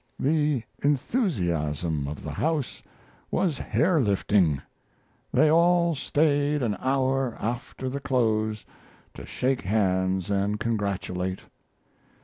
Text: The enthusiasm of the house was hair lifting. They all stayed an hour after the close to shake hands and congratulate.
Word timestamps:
The 0.17 0.63
enthusiasm 0.83 2.07
of 2.07 2.23
the 2.23 2.31
house 2.31 2.81
was 3.29 3.59
hair 3.59 3.99
lifting. 4.01 4.59
They 5.31 5.47
all 5.51 5.93
stayed 5.93 6.63
an 6.63 6.75
hour 6.79 7.37
after 7.39 7.87
the 7.87 7.99
close 7.99 8.65
to 9.13 9.27
shake 9.27 9.61
hands 9.61 10.31
and 10.31 10.59
congratulate. 10.59 11.41